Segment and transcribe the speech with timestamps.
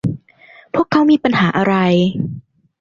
[0.73, 1.75] พวกเค้ามีปัญหาอะไร